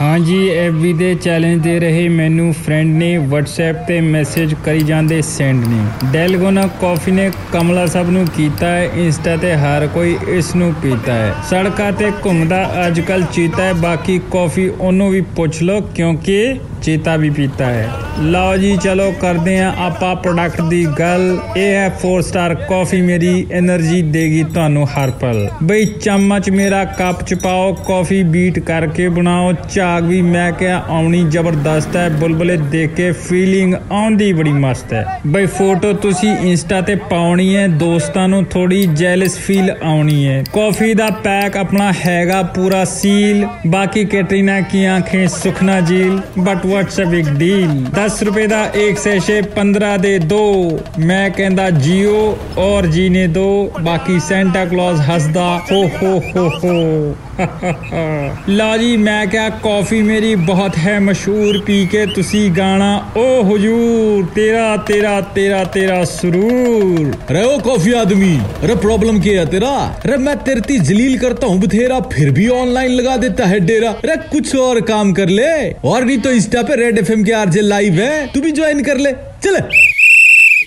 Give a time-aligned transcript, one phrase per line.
[0.00, 5.64] ਹਾਂਜੀ ਐਵੀ ਦੇ ਚੈਲੰਜ ਦੇ ਰਹੇ ਮੈਨੂੰ ਫਰੈਂਡ ਨੇ WhatsApp ਤੇ ਮੈਸੇਜ ਕਰੀ ਜਾਂਦੇ ਸੈਂਡ
[5.64, 5.82] ਨੇ।
[6.12, 11.12] ਡੈਲਗੋਨਾ ਕਾਫੀ ਨੇ ਕਮਲਾ ਸਭ ਨੂੰ ਕੀਤਾ ਹੈ ਇੰਸਟਾ ਤੇ ਹਰ ਕੋਈ ਇਸ ਨੂੰ ਪੀਤਾ
[11.12, 16.54] ਹੈ। ਸੜਕਾਂ ਤੇ ਘੁੰਮਦਾ ਅੱਜ ਕੱਲ ਚੀਤਾ ਹੈ, ਬਾਕੀ ਕਾਫੀ ਉਹਨੂੰ ਵੀ ਪੁੱਛ ਲਓ ਕਿਉਂਕਿ
[16.82, 17.88] ਚੀਤਾ ਵੀ ਪੀਤਾ ਹੈ।
[18.22, 23.46] ਲਓ ਜੀ, ਚਲੋ ਕਰਦੇ ਆ ਆਪਾਂ ਪ੍ਰੋਡਕਟ ਦੀ ਗੱਲ। ਇਹ ਹੈ 4 ਸਟਾਰ ਕਾਫੀ ਮੇਰੀ
[23.58, 29.52] એનર્ਜੀ ਦੇਗੀ ਤੁਹਾਨੂੰ ਹਰ ਪਲ। ਬਈ, ਚਮਚ ਮੇਰਾ ਕੱਪ ਚ ਪਾਓ ਕਾਫੀ ਬੀਟ ਕਰਕੇ ਬਣਾਓ
[29.52, 34.92] ਚਾ ਝਾਗ ਵੀ ਮੈਂ ਕਿਹਾ ਆਉਣੀ ਜ਼ਬਰਦਸਤ ਹੈ, ਬੁਲਬੁਲੇ ਦੇਖ ਕੇ ਫੀਲਿੰਗ ਆਉਂਦੀ ਬੜੀ ਮਸਤ
[34.92, 40.44] ਹੈ। ਬਈ ਫੋਟੋ ਤੁਸੀਂ ਇੰਸਟਾ ਤੇ ਪਾਉਣੀ ਹੈ, ਦੋਸਤਾਂ ਨੂੰ ਥੋੜੀ ਜੈਲਸ ਫੀਲ ਆਉਣੀ ਹੈ।
[40.52, 47.00] ਕਾਫੀ ਦਾ ਪੈਕ ਆਪਣਾ ਹੈਗਾ ਪੂਰਾ ਸੀਲ ਬਾਕੀ ਕੈਟਰੀਨਾ ਕੀ ਆਂखें ਸੁਖਨਾ ਝੀਲ but what's
[47.00, 52.86] a big deal 10 ਰੁਪਏ ਦਾ ਇੱਕ ਸੈਸ਼ੇ 15 ਦੇ ਦੋ, ਮੈਂ ਕਹਿੰਦਾ ਜੀਓ ਔਰ
[52.86, 57.16] ਜੀਨੇ ਦੋ, ਬਾਕੀ ਸੈਂਟਾ ਕਲੌਜ਼ ਹੱਸਦਾ, ਹੋ ਹੋ ਹੋ ਹੋ।
[58.48, 59.48] ਲਾ ਜੀ, ਮੈਂ ਕਿਹਾ
[59.79, 66.03] ਕਾਫੀ ਮੇਰੀ ਬਹੁਤ ਹੈ ਮਸ਼ਹੂਰ ਪੀ ਕੇ ਤੁਸੀਂ ਗਾਣਾ ਓ ਹਜੂਰ ਤੇਰਾ ਤੇਰਾ ਤੇਰਾ ਤੇਰਾ
[66.05, 68.27] ਸਰੂਰ अरे ओ कॉफी आदमी
[68.59, 69.69] अरे प्रॉब्लम क्या है तेरा
[70.01, 74.17] अरे मैं तेरती जलील करता हूँ बथेरा फिर भी ऑनलाइन लगा देता है डेरा अरे
[74.27, 75.49] कुछ और काम कर ले
[75.85, 78.97] और नहीं तो इंस्टा पे रेड एफ के आरजे लाइव है तू भी ज्वाइन कर
[78.99, 79.65] ले चले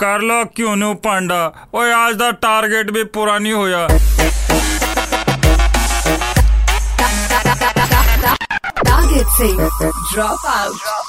[0.00, 1.40] ਕਰ ਲੋ ਕਿਉਂ ਨੂੰ ਭਾਂਡਾ
[1.74, 3.86] ਓਏ ਅੱਜ ਦਾ ਟਾਰਗੇਟ ਵੀ ਪੂਰਾ ਨਹੀਂ ਹੋਇਆ
[9.37, 9.93] Drop out.
[10.13, 11.04] Drop out.